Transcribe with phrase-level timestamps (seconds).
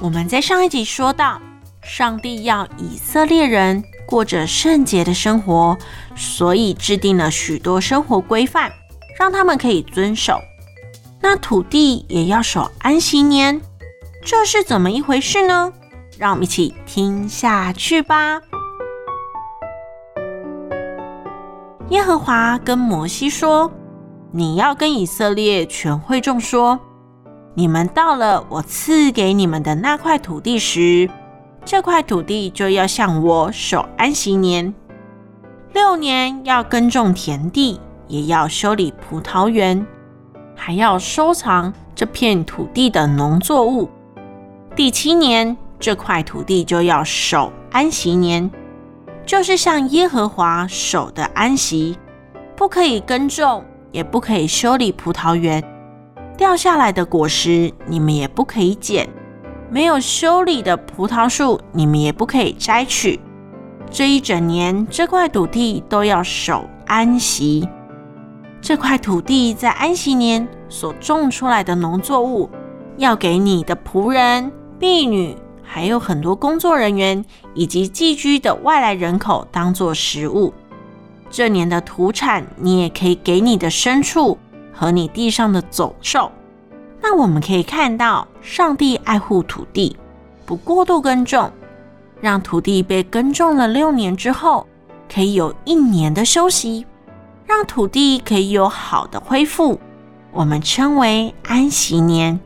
[0.00, 1.40] 我们在上一集说到，
[1.82, 5.76] 上帝要以色列人过着圣洁的生活，
[6.14, 8.70] 所以制定了许多生活规范，
[9.18, 10.38] 让他们可以遵守。
[11.20, 13.60] 那土地也要守安息年，
[14.24, 15.72] 这是怎么一回事呢？
[16.18, 18.40] 让我们一起听下去吧。
[21.90, 23.72] 耶和华跟摩西说
[24.32, 26.78] ：“你要跟以色列全会众说。”
[27.58, 31.08] 你们到了我赐给你们的那块土地时，
[31.64, 34.74] 这块土地就要向我守安息年。
[35.72, 39.86] 六年要耕种田地，也要修理葡萄园，
[40.54, 43.88] 还要收藏这片土地的农作物。
[44.74, 48.50] 第七年，这块土地就要守安息年，
[49.24, 51.96] 就是向耶和华守的安息，
[52.54, 55.64] 不可以耕种，也不可以修理葡萄园。
[56.36, 59.06] 掉下来的果实，你们也不可以捡；
[59.70, 63.18] 没有修理的葡萄树，你们也不可以摘取。
[63.90, 67.66] 这一整年，这块土地都要守安息。
[68.60, 72.50] 这块土地在安息年所种出来的农作物，
[72.96, 80.52] 要给你的仆人、婢女，还有很多工作人员以及寄居的外来人口当做食物。
[81.30, 84.36] 这年的土产，你也可以给你的牲畜。
[84.76, 86.30] 和你地上的走兽，
[87.00, 89.96] 那我们可以看到，上帝爱护土地，
[90.44, 91.50] 不过度耕种，
[92.20, 94.66] 让土地被耕种了六年之后，
[95.12, 96.84] 可以有一年的休息，
[97.46, 99.80] 让土地可以有好的恢复，
[100.30, 102.38] 我们称为安息年。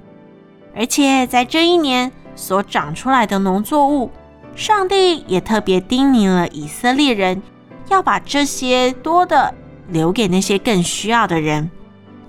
[0.76, 4.08] 而且在这一年所长出来的农作物，
[4.54, 7.42] 上帝也特别叮咛了以色列人，
[7.88, 9.52] 要把这些多的
[9.88, 11.68] 留给那些更需要的人。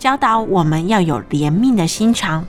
[0.01, 2.43] 教导我们要有怜悯的心肠，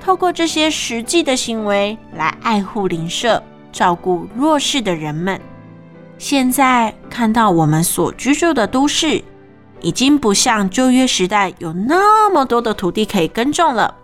[0.00, 3.40] 透过这些实际的行为来爱护邻舍、
[3.70, 5.40] 照顾弱势的人们。
[6.18, 9.22] 现在看到我们所居住的都市，
[9.80, 13.94] 已经不像旧约时代有那么多的土地可以耕种了。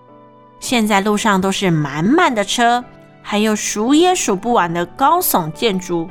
[0.61, 2.85] 现在路上都是满满的车，
[3.21, 6.09] 还有数也数不完的高耸建筑，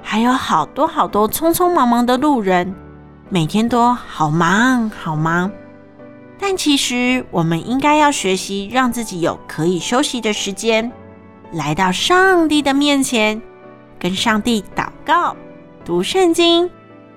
[0.00, 2.72] 还有好多好多匆匆忙忙的路人，
[3.28, 5.50] 每天都好忙好忙。
[6.44, 10.90] 但其实，我们应该要学习让自己有可以休息的时间，
[11.52, 13.40] 来到上帝的面前，
[13.96, 15.36] 跟上帝祷告、
[15.84, 16.68] 读圣经、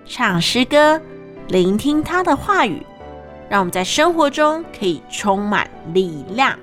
[0.05, 1.01] 唱诗歌、
[1.47, 2.85] 聆听他的话语，
[3.49, 6.55] 让我们在生活中可以充满力量。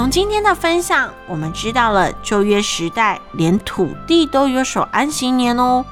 [0.00, 5.84] 从今天的分享，我们知道了旧约时代连土地都有守安息年哦，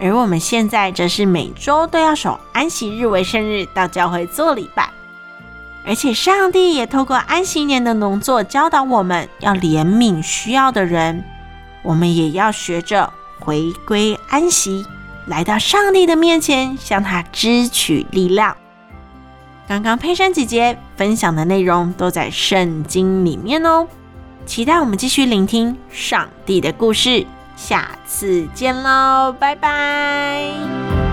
[0.00, 4.90] 而我们现在则是每周都要守安息日为圣日，到教会做礼拜。
[5.86, 11.22] 而且上帝也透过安息年的农作教导我们要怜悯需要的人，
[11.84, 14.84] 我们也要学着回归安息，
[15.26, 18.56] 来到上帝的面前，向他支取力量。
[19.68, 23.86] 刚刚佩珊姐姐分享的内容都在圣经里面哦，
[24.46, 31.05] 期待我们继续聆听上帝的故事，下次见喽，拜拜。